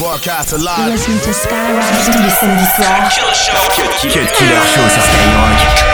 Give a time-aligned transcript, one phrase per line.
[0.00, 0.92] Broadcast live.
[0.92, 3.10] Listen to Skyrock tous les samedis soirs.
[4.08, 5.89] Cut Killer Show sur Skyrock.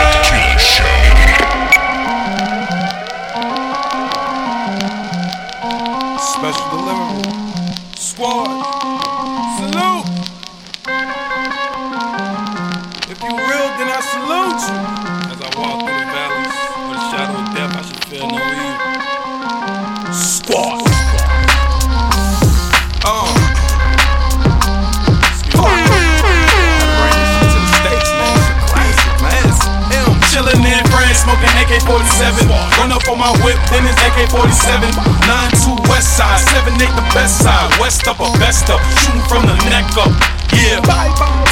[33.17, 34.93] On my whip, then it's AK-47.
[35.25, 37.73] 9-2 West Side, 7-8 the best side.
[37.81, 40.13] West up or best up, shooting from the neck up.
[40.53, 40.79] Yeah,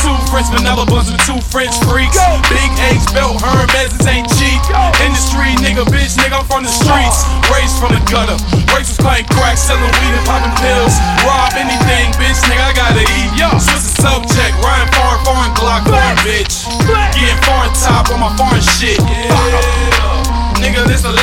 [0.01, 2.17] two French vanilla buns with two French freaks.
[2.47, 4.61] Big H belt, Hermes ain't cheap.
[5.03, 7.25] Industry nigga, bitch, nigga, I'm from the streets.
[7.51, 8.37] Raised from the gutter.
[8.71, 10.95] Raised was playing crack, selling weed and popping pills.
[11.25, 13.29] Rob anything, bitch, nigga, I gotta eat.
[13.61, 16.65] Swiss a subject, Ryan foreign, foreign Glock, foreign bitch.
[17.13, 18.97] Getting foreign top on my foreign shit.
[19.01, 20.25] Yeah,
[20.65, 21.14] nigga, this a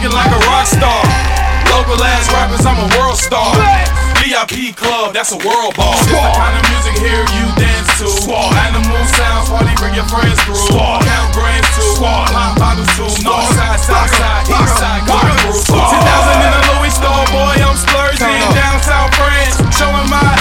[0.00, 1.02] mollies like a rock star.
[1.68, 3.54] Local ass rappers, I'm a world star.
[4.20, 5.94] VIP club, that's a world ball.
[5.94, 8.08] It's the kind of music here you dance to.
[8.68, 10.56] Animal sounds, party, bring your friends through.
[10.76, 13.08] Count grands too, pop bottles too.
[13.24, 15.62] North side, south side, east side, going through.
[15.68, 18.40] 10,000 in a Louis store, boy, I'm splurging.
[18.56, 20.39] Downtown France, showing my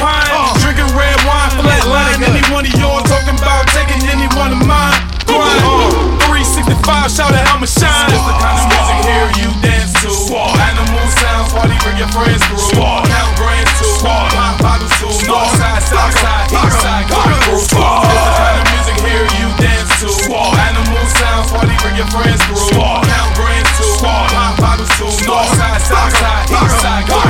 [0.00, 0.60] stomach, porcupine.
[0.64, 2.22] Drinking red wine, flat line.
[2.24, 4.96] Any one of yours talking about taking any one of mine.
[5.28, 6.18] Grind on.
[6.26, 8.08] 365, shout out, I'ma shine.
[8.08, 10.10] It's the kind of music here you dance to.
[10.40, 12.80] Animal sounds, party, bring your friends through.
[12.80, 13.92] Count grands too.
[14.02, 15.12] Pop bottles too.
[15.28, 17.60] North side, south side, east side, going through.
[17.60, 20.08] It's the kind of music here you dance to.
[20.34, 22.80] Animal sounds, party, bring your friends through.
[22.80, 23.92] Count grands too.
[24.02, 25.10] Pop bottles too.
[25.28, 27.26] North side, south side, east side, going through.
[27.26, 27.29] Fuck 'em.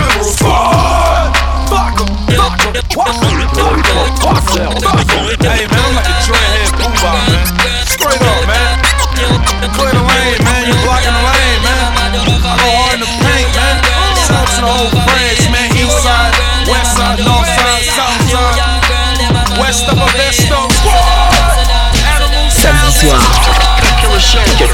[2.88, 3.30] I'm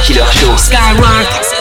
[0.06, 0.54] Killer Show.
[0.56, 1.55] Skyrock.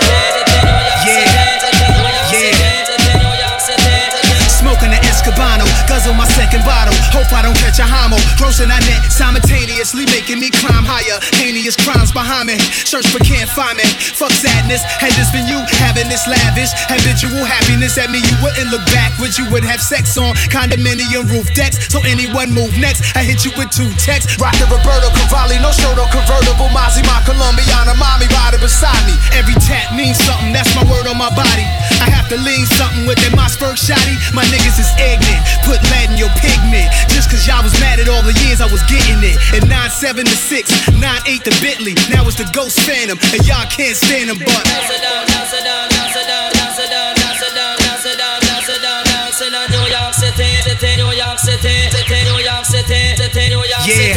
[6.55, 6.93] Second bottle.
[7.11, 8.17] Hope I don't catch a homo.
[8.39, 11.19] Grossing that net simultaneously, making me climb higher.
[11.35, 12.55] Heinous crimes behind me.
[12.87, 13.83] Search but can't find me.
[14.15, 14.79] Fuck sadness.
[15.03, 19.11] Had this been you having this lavish habitual happiness at me, you wouldn't look back,
[19.15, 19.35] backwards.
[19.37, 21.91] You would have sex on condominium roof decks.
[21.91, 24.39] So anyone move next, I hit you with two texts.
[24.39, 26.71] Rock the Roberto Cavalli, no show, no convertible.
[26.71, 29.15] Mozzie, my Colombiana, mommy riding beside me.
[29.35, 30.55] Every tap means something.
[30.55, 31.67] That's my word on my body.
[31.99, 34.15] I have to lean something with that Mossberg shotty.
[34.35, 35.43] My niggas is ignorant.
[35.67, 36.87] Put lead in your pigment.
[37.11, 39.37] Just cause y'all was mad at all the years I was getting it.
[39.55, 41.93] And 9-7 to 6, 9-8 to Bentley.
[42.09, 43.17] Now it's the Ghost Phantom.
[43.33, 44.63] And y'all can't stand them, but.
[53.85, 54.15] Yeah,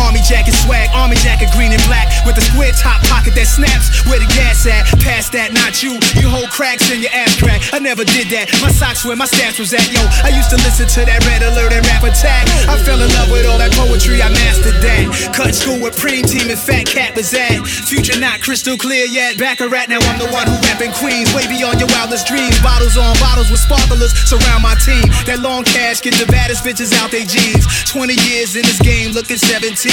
[0.00, 3.92] army jacket swag, army jacket green and black with a square top pocket that snaps.
[4.08, 4.88] Where the gas at?
[5.04, 6.00] Pass that, not you.
[6.16, 7.60] You hold cracks in your ass crack.
[7.72, 8.48] I never did that.
[8.64, 9.84] My socks where my stance was at.
[9.92, 12.48] Yo, I used to listen to that red alert and rap attack.
[12.66, 14.24] I fell in love with all that poetry.
[14.24, 15.04] I mastered that.
[15.36, 17.60] Cut school with preem team and fat cat was at.
[17.64, 19.36] Future not crystal clear yet.
[19.36, 20.00] Back a rat now.
[20.08, 21.28] I'm the one who rapping Queens.
[21.36, 22.56] Way beyond your wildest dreams.
[22.64, 25.04] Bottles on bottles with sparklers surround my team.
[25.28, 27.68] That long cash get the baddest bitches out they jeans.
[27.84, 29.92] 20 years in this game, looking 17.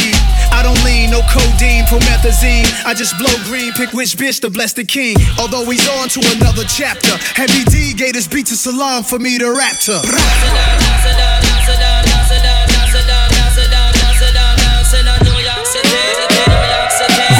[0.51, 2.66] I don't lean, no codeine, promethazine.
[2.86, 5.16] I just blow green, pick which bitch to bless the king.
[5.40, 7.18] Although he's on to another chapter.
[7.36, 10.02] Heavy D gave this beat to Salaam for me to rap to.
[10.02, 10.92] Yeah.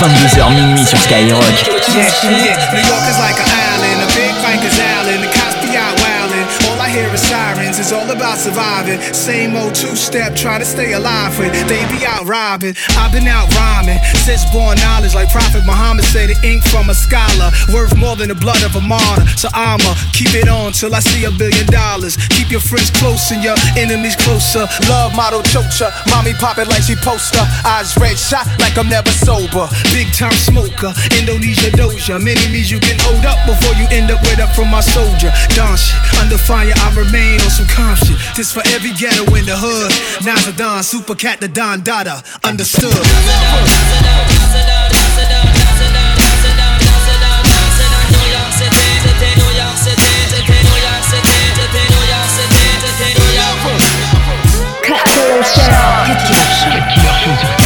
[0.02, 1.44] 22h minuit sur Skyrock.
[1.94, 2.74] Yeah, yeah.
[2.74, 4.82] New York is like an island, a big Rikers Island.
[4.82, 5.01] The cops be out I
[6.92, 7.80] hear is sirens.
[7.80, 9.00] is all about surviving.
[9.16, 12.76] Same old two step, try to stay alive when they be out robbing.
[13.00, 16.96] I've been out rhyming since born knowledge, like Prophet Muhammad said, the ink from a
[16.96, 19.26] scholar worth more than the blood of a martyr.
[19.40, 22.20] So I'ma keep it on till I see a billion dollars.
[22.36, 24.68] Keep your friends close and your enemies closer.
[24.92, 27.42] Love model chocha, mommy pop it like she poster.
[27.64, 29.72] Eyes red shot like I'm never sober.
[29.96, 32.20] Big time smoker, Indonesia doja.
[32.20, 35.32] Many means you can hold up before you end up with up from my soldier.
[35.56, 38.18] Don shit, under fire I remain on some calm shit.
[38.36, 39.92] This for every ghetto in the hood.
[40.26, 42.24] Now's Don, super cat the Don Dada.
[42.44, 42.92] Understood.
[54.82, 55.62] Cut Killer Show.
[56.06, 56.26] Cut
[56.90, 57.61] Killer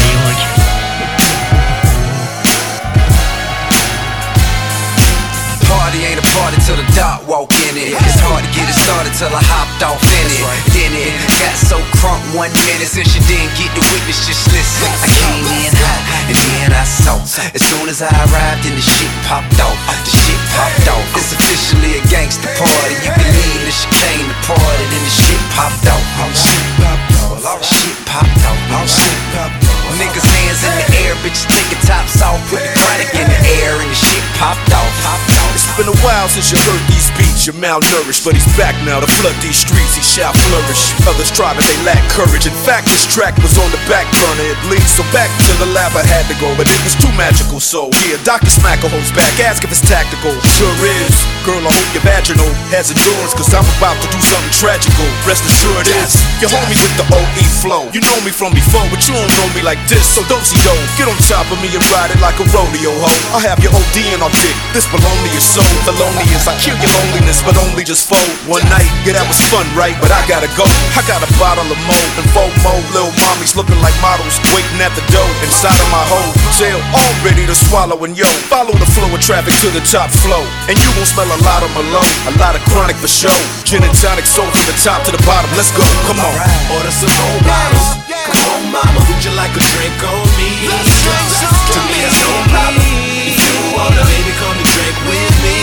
[9.15, 10.43] till I hopped off in it.
[10.75, 14.27] Then it got so crunk one minute since you didn't get the witness.
[14.27, 14.91] Just listen.
[14.91, 17.15] I came in hot and then I saw.
[17.55, 19.79] As soon as I arrived, and the shit popped off.
[20.03, 21.05] The shit popped off.
[21.15, 22.95] It's officially a gangster party.
[23.07, 26.03] You can leave the chicane the party, then the shit popped off.
[26.35, 27.14] Shit popped off.
[27.61, 28.89] Shit popped off.
[28.89, 29.75] Shit popped off.
[29.95, 33.79] Niggas hands in the air, bitches taking tops off, put the chronic in the air,
[33.79, 34.91] and the shit popped off.
[35.07, 35.55] Popped off.
[35.55, 37.47] It's been a while since you heard these beats.
[37.47, 39.95] You're malnourished, but he's back now to flood these streets.
[39.95, 40.91] He shall flourish.
[41.07, 42.43] Others try, but they lack courage.
[42.43, 44.51] In fact, this track was on the back burner.
[44.51, 47.11] It bleeds, so back to the lab I had to go, but it was too
[47.15, 47.63] magical.
[47.63, 48.51] So yeah, Dr.
[48.51, 49.31] Smacker back.
[49.47, 50.35] Ask if it's tactical.
[50.59, 51.15] Sure is.
[51.47, 55.07] Girl, I hope your vaginal has endurance, cause I'm about to do something tragical.
[55.23, 56.19] Rest assured is.
[56.43, 57.83] Your homie with the OE flow.
[57.89, 60.05] You know me from before, but you don't know me like this.
[60.05, 62.93] So don't see do Get on top of me and ride it like a rodeo
[63.01, 63.21] hoe.
[63.33, 64.55] I have your OD in our dick.
[64.71, 66.45] This baloney is so felonious.
[66.45, 68.29] I kill your loneliness, but only just fold.
[68.45, 69.97] One night, yeah, that was fun, right?
[69.97, 70.65] But I gotta go.
[70.93, 72.73] I got a bottle of mo and four mo.
[72.93, 76.31] Little mommies looking like models, waiting at the door inside of my hole.
[76.55, 78.29] Jail, all ready to swallow and yo.
[78.51, 80.45] Follow the flow of traffic to the top flow.
[80.69, 83.33] And you gon' smell a lot of Malone, a lot of chronic for show.
[83.65, 85.49] Gin and tonic, soul from the top to the bottom.
[85.57, 86.35] Let's go, come on.
[86.77, 87.89] Order some more bottles.
[88.09, 90.49] Come on, mama, would you like a drink on me?
[90.65, 92.81] To me, it's no problem.
[93.29, 95.57] If you wanna, baby, come and drink with me.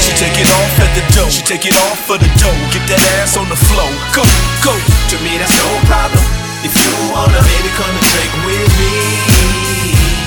[0.00, 1.28] She take it off at the dough.
[1.28, 2.58] She take it off for the dough.
[2.72, 3.90] Get that ass on the flow.
[4.16, 4.24] Go,
[4.64, 4.72] go.
[4.72, 6.24] To me, that's no problem.
[6.64, 9.31] If you wanna, baby, come and drink with me.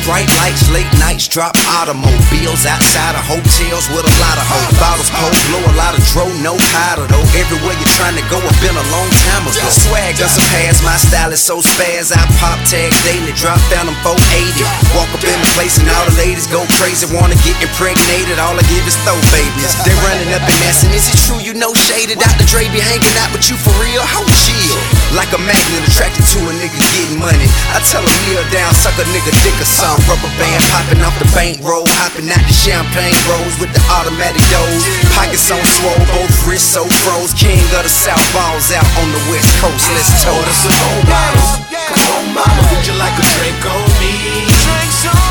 [0.05, 4.69] Bright lights, late nights, drop automobiles outside of hotels with a lot of hoes.
[4.77, 7.25] Bottles cold, blow a lot of dro, no powder though.
[7.33, 9.65] Everywhere you're trying to go, I've been a long time ago.
[9.65, 12.13] Swag doesn't pass, my style is so spaz.
[12.13, 14.61] I pop tags daily, drop down them 480.
[14.93, 18.37] Walk up in the place and all the ladies go crazy, wanna get impregnated.
[18.37, 19.73] All I give is throw babies.
[19.89, 22.21] They running up and asking, is it true you know shaded?
[22.21, 22.45] Dr.
[22.45, 24.05] Dre be hanging out with you for real?
[24.05, 24.77] How chill?
[25.17, 27.49] Like a magnet attracted to a nigga getting money.
[27.73, 29.94] I tell a kneel down, suck a nigga dick or something.
[30.03, 34.83] Rubber band popping off the bankroll, hopping out the champagne rolls with the automatic doors.
[35.15, 37.31] Pockets on swole, both wrists so froze.
[37.31, 39.87] King of the South balls out on the West Coast.
[39.95, 40.67] Let's Order toast.
[40.67, 41.51] some more bottles.
[41.71, 44.13] Come on, mama, would you like a drink on me?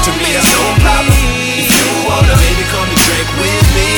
[0.09, 1.13] To me, that's no problem.
[1.13, 3.91] If you wanna, baby, come and drink with me.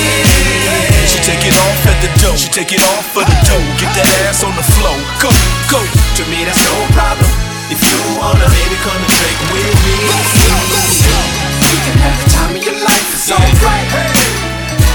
[1.06, 2.34] She take it off at the dough.
[2.34, 3.66] She take it off for the dough.
[3.78, 4.96] Get that ass on the flow.
[5.22, 5.30] Go,
[5.70, 5.78] go.
[5.78, 7.36] To me, that's no problem.
[7.68, 9.98] If you wanna, baby, come and drink with me.
[11.66, 13.90] You can have the time of your life, it's alright.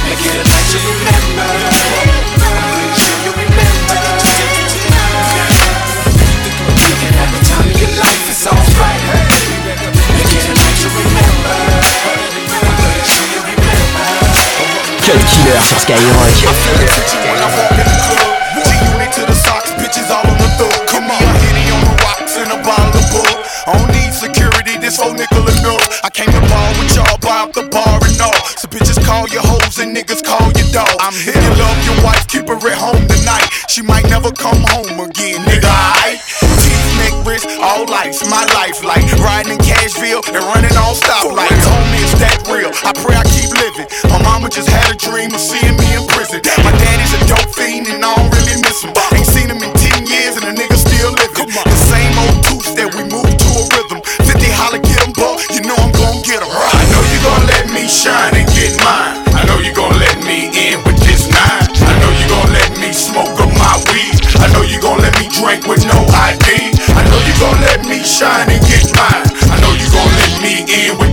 [0.07, 1.51] Make it a night you remember.
[1.51, 3.99] I'm pretty sure you remember.
[6.79, 9.03] You can have the time of your life, it's alright.
[10.15, 11.59] Make it a night you remember.
[15.03, 16.39] Cut Killer sur Skyrock.
[25.01, 26.01] Security, this whole nickel enough.
[26.03, 28.41] I came to ball with y'all, buy up the bar and all.
[28.57, 30.89] So bitches call you hoes and niggas call you dog.
[30.99, 31.35] I'm here.
[31.35, 33.47] You love your wife, keep her at home tonight.
[33.69, 35.69] She might never come home again, nigga.
[35.69, 36.19] I
[36.61, 41.65] Teeth, neck, wrist, all lights, my life like riding in Cashville and running on stoplights.
[41.65, 42.71] Homie, it's that real.
[42.85, 43.87] I pray I keep living.
[44.09, 46.41] My mama just had a dream of seeing me in prison.
[46.61, 48.93] My daddy's a dope fiend and I don't really miss him.
[49.15, 51.49] Ain't seen him in 10 years and the nigga still living.
[51.51, 52.50] The same old
[55.21, 55.37] buck.
[55.53, 56.49] You know I'm gon' get him.
[56.49, 59.21] I know you gon' let me shine and get mine.
[59.37, 61.69] I know you gon' let me in with this nine.
[61.85, 64.17] I know you gon' let me smoke up my weed.
[64.41, 66.73] I know you gon' let me drink with no ID.
[66.97, 69.29] I know you gon' let me shine and get mine.
[69.53, 71.10] I know you gon' let me in with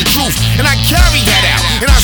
[0.00, 1.64] the truth, and I carry that out.
[1.84, 2.00] And I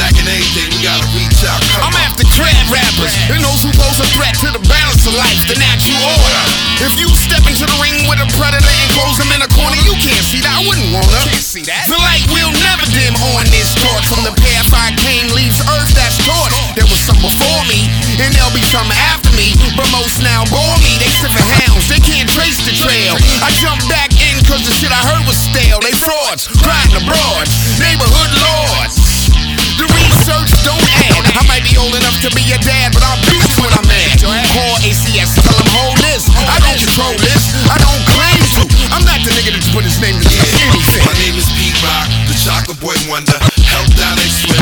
[0.00, 2.08] stacking anything, we gotta reach our come I'm up.
[2.08, 5.60] after crab rappers and those who pose a threat to the balance of life, the
[5.60, 6.40] natural order.
[6.80, 9.76] If you step into the ring with a predator and close them in a corner,
[9.84, 10.56] you can't see that.
[10.56, 11.20] I wouldn't wanna.
[11.28, 11.84] Can't see that.
[11.92, 14.08] The light will never dim on this torch.
[14.08, 16.56] From the path I came leaves earth that's torch.
[16.80, 17.84] There was some before me,
[18.16, 19.52] and there'll be some after me.
[19.76, 20.96] But most now bore me.
[20.96, 23.20] They sniffing hounds, they can't trace the trail.
[23.44, 25.76] I jump back in cause the shit I heard was stale.
[25.84, 27.44] They frauds, crying abroad,
[27.76, 28.99] neighborhood lords.
[29.80, 31.24] The research don't add.
[31.40, 33.88] I might be old enough to be your dad, but I'll beat you when I'm
[33.88, 34.20] mad.
[34.20, 36.28] Call ACS, tell them hold this.
[36.36, 37.48] I don't control this.
[37.64, 38.68] I don't claim to.
[38.92, 40.28] I'm not the nigga that put his name to
[40.68, 41.00] anything.
[41.08, 43.40] My name is Pete Rock, the chocolate boy wonder.
[43.64, 44.60] Helped out ain't swim,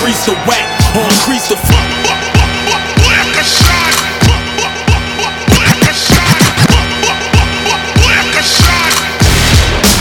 [0.00, 1.84] decrease the whack or increase the fuck.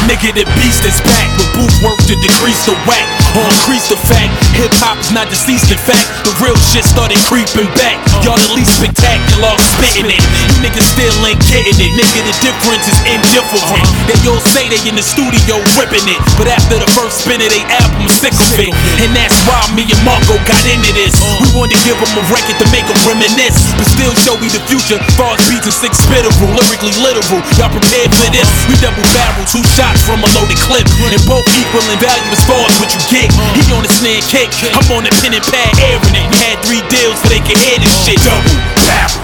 [0.08, 4.00] Nigga, the beast is back with booth work to decrease the whack or increase the
[4.10, 4.32] fact.
[4.58, 7.98] Hip hop is not deceased, in fact, the real shit started creeping back.
[8.26, 10.22] Y'all the least spectacular, spitting it.
[10.56, 11.92] You niggas still ain't getting it.
[11.94, 13.86] Nigga, the difference is indifferent.
[14.10, 17.50] They all say they in the studio ripping it, but after the first spin of
[17.54, 18.74] they album, sick of it.
[19.04, 21.14] And that's why me and Marco got into this.
[21.40, 24.50] We wanted to give them a record to make them reminisce, but still show we
[24.50, 24.98] the future.
[25.16, 27.42] Far as beats and six spittable, lyrically literal.
[27.56, 28.48] Y'all prepared for this?
[28.68, 32.44] We double barrel, two shots from a loaded clip, and both equal in value as
[32.48, 33.19] far as what you get.
[33.20, 36.24] He on the snare kick, I'm on the pen and pad airing it.
[36.32, 38.16] We had three deals so they can hear this shit.
[38.24, 38.56] Double
[38.88, 39.20] barrel.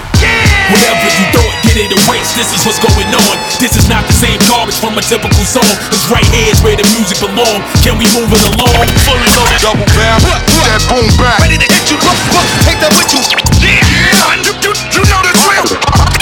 [0.68, 2.36] Whatever you thought, get it erased.
[2.36, 3.34] This is what's going on.
[3.56, 5.64] This is not the same garbage from a typical song.
[5.88, 7.64] Cause right here is where the music belong.
[7.80, 8.84] Can we move it along?
[9.08, 9.64] Fully loaded.
[9.64, 10.20] Double barrel,
[10.68, 11.40] that boom back.
[11.40, 13.22] Ready to hit you, look, look, take that with you.
[13.64, 15.68] Yeah, you, you, you know the drill.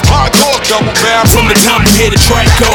[0.07, 1.27] Hardcore double barrel.
[1.27, 2.71] From the time you hear the track go,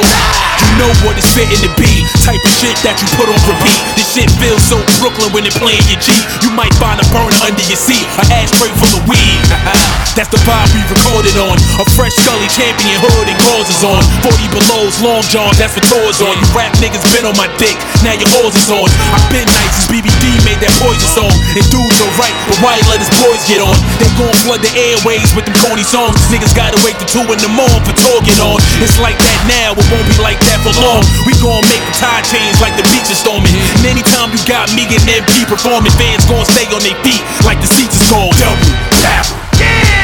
[0.80, 2.08] know what it's fitting to be.
[2.24, 3.80] Type of shit that you put on repeat.
[4.00, 6.16] This shit feels so Brooklyn when it playing your G.
[6.42, 9.40] You might find a burner under your seat, a ashtray full of weed.
[9.52, 9.76] Uh-uh.
[10.16, 11.60] That's the vibe we recorded on.
[11.84, 14.02] A fresh Scully champion hood and gauze is on.
[14.24, 16.34] 40 belows, long johns, that's what tours on.
[16.40, 18.88] You rap niggas been on my dick, now your horse is on.
[19.12, 21.34] I've been nice since BBD made that poison song.
[21.60, 23.76] And dudes are right, but why let his boys get on?
[24.00, 26.20] They gon' flood the airways with them corny songs.
[26.32, 28.60] Niggas gotta wait till 2 in the morning for talking on.
[28.80, 31.02] It's like that now, it won't be like that for long.
[31.26, 33.54] We gon' make the tide change like the beach is storming.
[33.82, 37.58] And anytime you got me and MP performing, fans gon' stay on their feet like
[37.64, 38.30] the seats is gone.
[38.38, 38.70] Double,
[39.02, 39.34] barrel.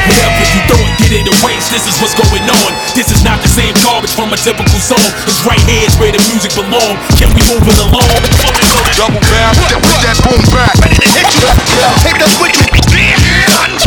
[0.06, 1.70] Whatever you thought, get it erased.
[1.74, 2.70] This is what's going on.
[2.94, 5.02] This is not the same garbage from a typical song.
[5.26, 6.94] Cause right here is where the music belong.
[7.18, 8.10] Can we move it along?
[8.94, 10.74] Double barrel, that, that boom back.
[10.78, 11.46] Ready to hit you,
[12.06, 13.85] take that with you.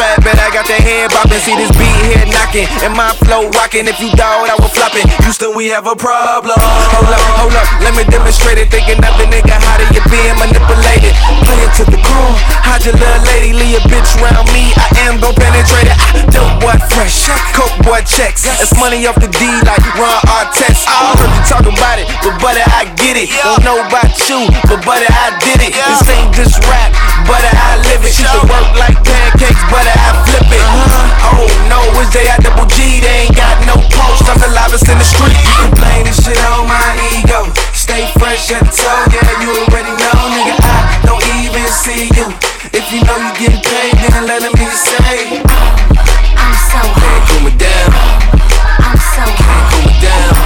[0.00, 1.44] Track, bet I got that head bopping.
[1.44, 1.69] See this
[2.50, 3.86] knocking, and my flow rocking.
[3.86, 5.06] If you doubt, I will flopping.
[5.22, 6.58] Houston, we have a problem.
[6.58, 8.70] Hold up, hold up, let me demonstrate it.
[8.70, 11.14] Thinking the nigga, how do you being manipulated?
[11.46, 12.34] Play it to the core.
[12.66, 14.74] How'd your little lady leave a bitch round me?
[14.74, 15.94] I am gon' penetrate it.
[15.94, 18.46] I dope boy fresh, coke boy checks.
[18.58, 20.90] It's money off the D like Ron Artest.
[20.90, 23.30] I heard you talking about it, but buddy, I get it.
[23.46, 25.72] Don't know about you, but buddy, I did it.
[25.74, 26.90] This ain't just rap,
[27.30, 28.10] buddy, I live it.
[28.10, 30.62] She can work like pancakes, buddy, I flip it.
[30.62, 31.38] Uh-huh.
[31.40, 33.00] Oh no, it's J I double G.
[33.00, 34.26] They ain't got no post.
[34.28, 35.36] I'm the loudest in the street.
[35.36, 36.80] You can blame this shit on my
[37.16, 37.48] ego.
[37.72, 40.56] Stay fresh at the toe, yeah, you already know, nigga.
[40.60, 42.26] I don't even see you.
[42.72, 45.42] If you know you getting paid, then let me say.
[46.38, 47.20] I'm so hot.
[47.28, 47.90] Cool me down.
[48.78, 49.72] I'm so hot.
[49.72, 50.39] Cool me down.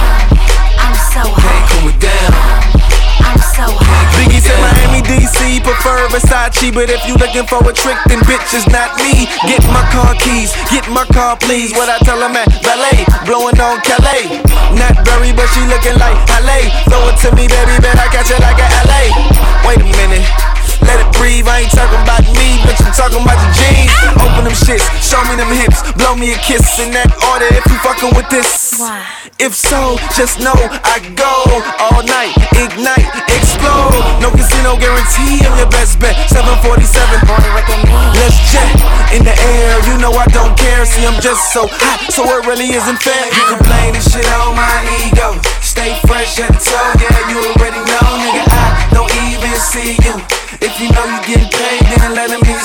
[6.09, 6.73] Prefer Versace.
[6.73, 9.25] But if you looking for a trick, then bitch is not me.
[9.47, 11.71] Get my car keys, get my car, please.
[11.73, 14.41] What I tell him at valet, blowing on Calais.
[14.77, 16.69] Not very, but she looking like LA.
[16.89, 19.67] Throw it to me, baby, bet I catch it like a LA.
[19.67, 20.54] Wait a minute.
[20.85, 23.93] Let it breathe, I ain't talking about me, bitch, I'm talking about the jeans.
[24.21, 27.65] Open them shits, show me them hips, blow me a kiss in that order if
[27.67, 28.77] you fucking with this.
[29.37, 31.33] If so, just know I go
[31.91, 33.99] all night, ignite, explode.
[34.23, 36.15] No casino guarantee, I'm your best bet.
[36.31, 36.71] 747,
[38.15, 38.71] let's jet
[39.11, 39.75] in the air.
[39.89, 43.25] You know I don't care, see, I'm just so hot, so it really isn't fair.
[43.33, 44.71] You can blame this shit on my
[45.03, 45.35] ego.
[45.59, 48.43] Stay fresh at the toe, yeah, you already know, nigga.
[48.47, 49.04] I don't
[49.35, 50.15] even see you.
[50.63, 52.64] If you know you getting paid, then let him hear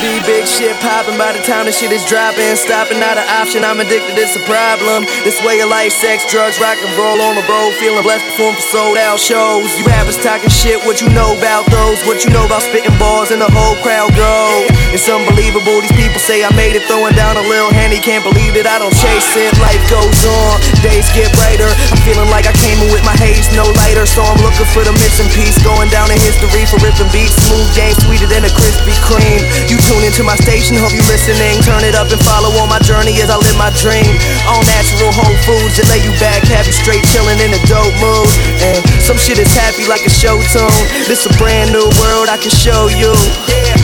[0.00, 2.54] be big shit popping by the time the shit is dropping.
[2.54, 5.04] Stopping not an option, I'm addicted, it's a problem.
[5.26, 7.74] This way of life, sex, drugs, rock and roll on the road.
[7.82, 9.66] Feeling blessed, perform for sold out shows.
[9.78, 11.98] You rappers talking shit, what you know about those?
[12.06, 14.66] What you know about spitting bars and the whole crowd go?
[14.94, 17.98] It's unbelievable, these people say I made it, throwing down a little handy.
[17.98, 19.50] Can't believe it, I don't chase it.
[19.58, 21.68] Life goes on, days get brighter.
[21.90, 24.06] I'm feeling like I came in with my haze, no lighter.
[24.06, 25.58] So I'm looking for the missing piece.
[25.66, 27.34] Going down in history for ripping beats.
[27.48, 29.42] Smooth game, sweeter than a Krispy Kreme.
[29.66, 31.64] You tune into my station, hope you listening.
[31.64, 34.04] Turn it up and follow on my journey as I live my dream.
[34.44, 37.96] All natural whole foods that lay you back, have you straight chilling in a dope
[37.96, 38.28] mood.
[38.60, 40.84] And some shit is happy like a show tune.
[41.08, 43.16] This a brand new world I can show you.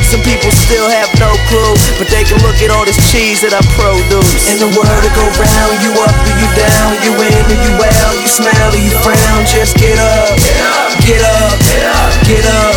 [0.04, 3.56] Some people still have no clue, but they can look at all this cheese that
[3.56, 4.52] I produce.
[4.52, 7.72] In the world to go round, you up or you down, you in or you
[7.80, 9.40] out, you smile or you frown.
[9.48, 10.36] Just get up,
[11.00, 12.76] get up, get up, get up.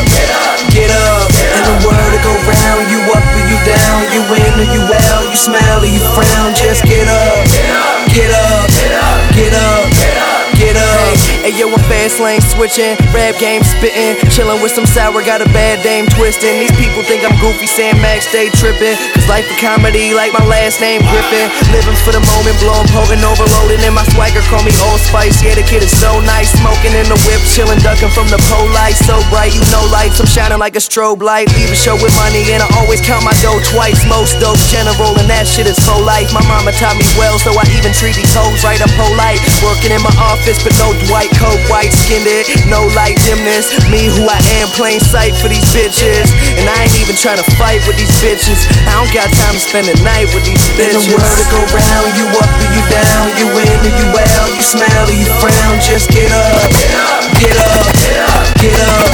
[0.71, 1.27] get up.
[1.57, 2.86] In the world to go round,
[4.57, 6.53] you or you out, you smile or you frown.
[6.55, 7.45] Just get up,
[8.13, 9.53] get up, get up, get
[11.47, 11.53] up.
[11.53, 15.47] Hey yo, I'm fast lane switching, rap game spitting, chilling with some sour, got a
[15.55, 16.59] bad dame twisting.
[16.59, 18.99] These people think I'm goofy, saying Max stay tripping.
[19.15, 21.47] Cause life a comedy, like my last name Griffin.
[21.71, 25.39] Living for the moment, blowing potent, overloading in my swagger, call me Old Spice.
[25.39, 28.67] Yeah, the kid is so nice, smoking in the whip, chilling, ducking from the pole
[28.75, 28.99] light.
[28.99, 31.47] So bright, you know lights, I'm shining like a strobe light.
[31.55, 34.03] Leave a show with money, and I always count my dough twice.
[34.11, 36.27] Most dope general, and that shit is full life.
[36.35, 38.79] My mama taught me well, so I even treat these hoes right.
[38.83, 43.17] I'm polite, working in my office, but no Dwight coat, white skinned it, no light
[43.23, 43.71] dimness.
[43.87, 46.33] Me who I am, plain sight for these bitches.
[46.57, 48.65] And I ain't even trying to fight with these bitches.
[48.89, 51.07] I don't got time to spend the night with these bitches.
[51.07, 54.07] In the world to go round, you up or you down, you in or you
[54.13, 55.77] out, you smile or you frown.
[55.79, 56.69] Just get up,
[57.39, 57.85] get up,
[58.59, 59.13] get up,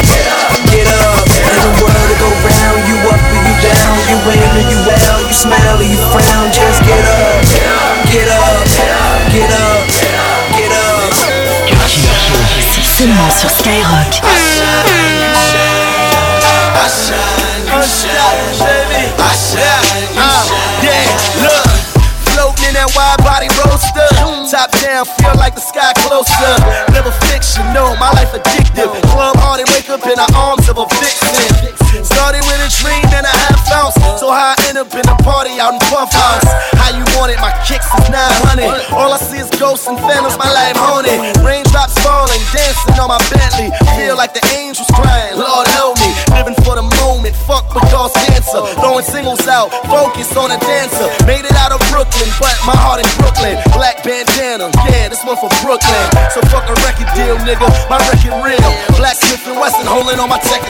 [0.71, 1.23] get up.
[1.43, 4.79] In the world to go round, you up or you down, you in or you
[4.87, 6.47] out, you smile or you frown.
[6.55, 8.27] Just get up, get up, get
[13.03, 14.21] Seulement sur Skyrock.
[24.53, 26.53] Top down, feel like the sky closer.
[26.93, 28.87] Never fictional, my life addictive.
[29.09, 31.73] Club hard and wake up in the arms of a vixen.
[32.05, 33.97] Started with a dream and a half ounce.
[34.21, 36.45] So I end up in a party out in Puff House.
[36.77, 37.41] How you want it?
[37.41, 38.93] My kicks is 900.
[38.93, 41.17] All I see is ghosts and phantoms, my life haunted.
[41.41, 41.97] Raindrops
[42.73, 43.69] dancing on my Bentley.
[43.97, 46.09] Feel like the angels crying, Lord help me.
[46.33, 48.61] Living for the moment, fuck because cancer.
[48.81, 51.07] Throwing singles out, focus on a dancer.
[51.25, 53.57] Made it out of Brooklyn, but my heart in Brooklyn.
[53.73, 56.05] Black bandana, yeah, this one for Brooklyn.
[56.33, 57.67] So fuck a record deal, nigga.
[57.89, 58.71] My record real.
[58.97, 60.62] Black Smith and Wesson holding on my check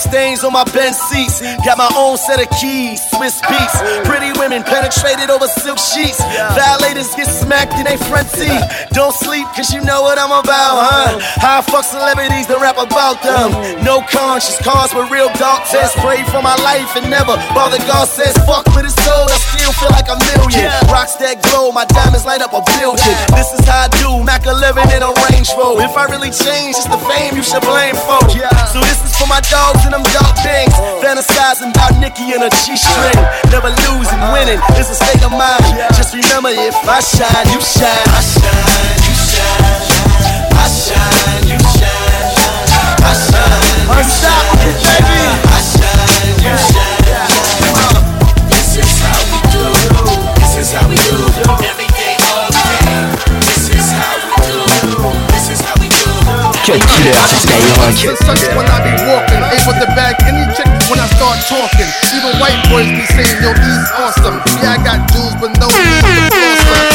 [0.00, 1.40] stains on my bench seats.
[1.64, 3.76] Got my own set of keys, Swizz Beatz.
[4.08, 6.18] Pretty women penetrated over silk sheets.
[6.56, 8.60] Violators get smacked in they front seat.
[8.96, 11.20] Don't sleep, cause you know what I'm about, huh?
[11.44, 13.52] How I fuck celebrities to rap about them.
[13.84, 15.68] No conscience, cars with real dark.
[16.00, 17.78] Pray for my life and never bother.
[17.84, 20.72] God says, fuck with his soul, I still feel like a million.
[20.88, 23.16] Rocks that glow, my diamonds light up a building.
[23.36, 25.12] This is how I do, Mac 11 in a
[25.48, 25.80] Rover.
[25.80, 28.20] If I really change, it's the fame you should blame for.
[28.68, 30.76] So this is for my dogs and them dog things.
[30.76, 31.00] Oh.
[31.00, 33.16] Fantasizing about Nikki and a G-string.
[33.48, 34.36] Never losing, uh-huh.
[34.36, 35.64] winning is a state of mind.
[35.96, 37.88] Just remember, if I shine, you shine.
[38.12, 39.80] I shine, you shine.
[40.60, 42.20] I shine, you shine.
[43.00, 45.49] I shine, Unstoppable, baby.
[57.10, 58.16] Cut Killer sur Skyrock.
[58.24, 61.90] Such when I be walking, able to bag any chick when I start talking.
[62.14, 64.40] Even white boys be saying, yo, he's awesome.
[64.62, 66.89] Yeah, I got dudes, but no need to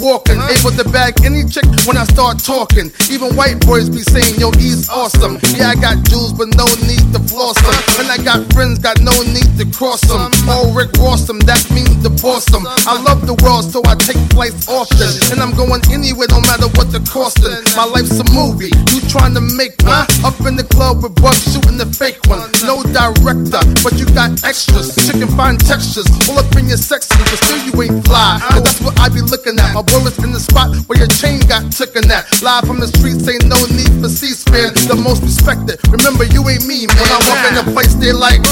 [0.00, 0.43] walking.
[0.50, 2.92] Able to bag any chick when I start talking.
[3.10, 5.38] Even white boys be saying, yo, he's awesome.
[5.56, 7.76] Yeah, I got jewels, but no need to floss them.
[8.04, 10.28] And I got friends, got no need to cross them.
[10.48, 12.66] All Rick Ross them, that means divorce them.
[12.66, 15.08] I love the world, so I take flights often.
[15.32, 17.64] And I'm going anywhere, no matter what the costing.
[17.76, 20.04] My life's a movie, you trying to make one.
[20.24, 22.44] Up in the club with bugs shooting the fake one.
[22.68, 24.92] No director, but you got extras.
[24.94, 28.40] Chicken fine textures, all up in your section, but still you ain't fly.
[28.52, 29.72] And that's what I be looking at.
[29.72, 32.26] My bullets in the spot where your chain got taken at.
[32.42, 34.74] Live from the streets, ain't no need for C-SPAN.
[34.90, 35.78] The most respected.
[35.94, 36.98] Remember, you ain't me, man.
[36.98, 38.42] When I walk in the place, they like,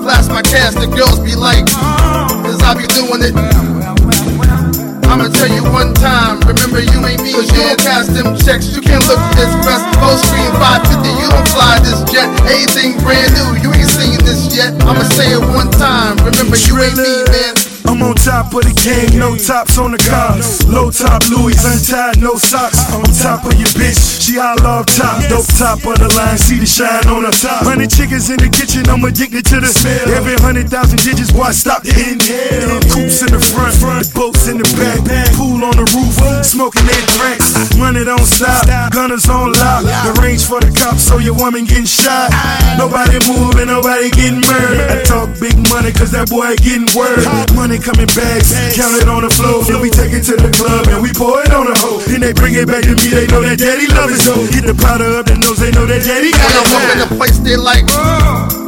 [0.00, 1.68] blast my cash, the girls be like,
[2.40, 3.36] cause I be doing it.
[5.12, 8.72] I'ma tell you one time, remember you ain't me, cause you don't cash them checks.
[8.72, 9.84] You can't look this best.
[10.00, 12.32] Full screen 550, you don't fly this jet.
[12.48, 14.72] Anything brand new, you ain't seen this yet.
[14.88, 17.61] I'ma say it one time, remember you ain't me, man.
[17.92, 20.40] I'm on top of the game, no tops on the car.
[20.64, 22.88] Low top Louis, untied, no socks.
[22.88, 25.20] On top of your bitch, she all love top.
[25.28, 27.68] Dope top of the line, see the shine on her top.
[27.68, 30.08] Hundred chickens in the kitchen, I'm addicted to the smell.
[30.16, 32.80] Every hundred thousand digits, boy, stop to inhale.
[32.88, 35.28] Coops in the front, the boats in the back.
[35.36, 36.16] Pool on the roof,
[36.48, 37.52] smoking their drinks.
[37.76, 38.64] Run it on stop,
[38.96, 39.84] gunners on lock.
[39.84, 42.32] The range for the cops, so your woman getting shot.
[42.80, 44.80] Nobody moving, nobody getting murdered.
[44.80, 47.20] I talk big money, cause that boy getting word.
[47.52, 49.66] Money coming bags, count it on the floor.
[49.66, 51.98] Then we take it to the club and we pour it on the hoe.
[52.06, 54.22] Then they bring it back to me, they know that daddy love it.
[54.22, 56.72] So get the powder up the nose, they know that daddy got When it.
[56.72, 57.86] walk in the place, they like,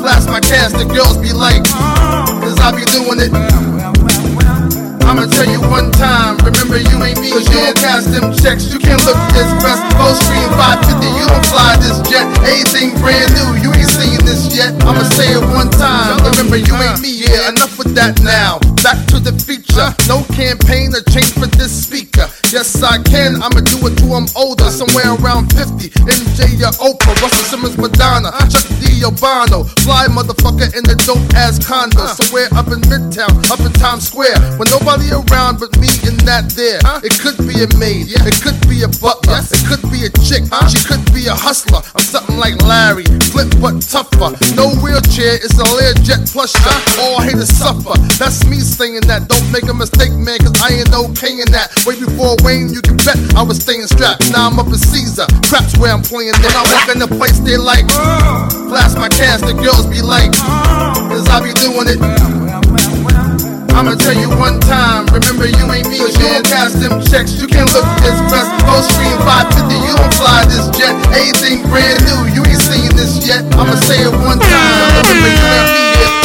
[0.02, 1.62] blast my cash, the girls be like,
[2.42, 3.32] cause I be doing it.
[5.14, 8.66] I'ma tell you one time, remember you ain't me, cause you don't them checks.
[8.74, 9.78] You can't look this best.
[9.94, 12.26] Full screen 550, you don't fly this jet.
[12.42, 14.74] Anything brand new, you ain't seen this yet.
[14.82, 17.54] I'ma say it one time, remember you ain't me, yeah.
[17.54, 18.58] Enough with that now.
[18.82, 19.94] Back to the feature.
[20.10, 22.26] No campaign or change for this speaker.
[22.50, 23.38] Yes, I can.
[23.38, 25.94] I'ma do it till I'm older, somewhere around 50.
[26.10, 29.06] MJ or Oprah, Russell Simmons, Madonna, Chuck D.
[29.06, 29.62] Obama.
[29.86, 32.04] Fly motherfucker in the dope ass condo.
[32.18, 34.36] Somewhere up in Midtown, up in Times Square.
[34.58, 36.80] When nobody around but me and that there.
[37.04, 38.24] It could be a maid, yeah.
[38.24, 41.82] it could be a butler, it could be a chick, she could be a hustler.
[41.92, 44.32] I'm something like Larry, Flynt but tougher.
[44.56, 46.80] No wheelchair, it's a Learjet plus shot.
[47.00, 47.96] All haters suffer.
[48.16, 49.28] That's me saying that.
[49.28, 51.74] Don't make a mistake, man, cause I ain't no okay in that.
[51.84, 54.30] Way before Wayne, you can bet I was staying strapped.
[54.32, 55.26] Now I'm up in Caesar.
[55.48, 56.36] Craps where I'm playing.
[56.40, 58.48] Then I walk in the place, they like, uh.
[58.68, 60.94] blast my cash, the girls be like, uh.
[61.08, 63.03] cause I be doing it.
[63.74, 66.46] I'ma tell you one time, remember you ain't me, cause you don't
[66.78, 67.34] them checks.
[67.34, 70.94] You can look this best, go stream 550, you don't fly this jet.
[71.10, 73.42] Anything brand new, you ain't seen this yet.
[73.58, 76.23] I'ma say it one time, remember you ain't me,